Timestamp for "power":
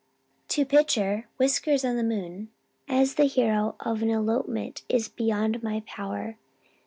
5.85-6.39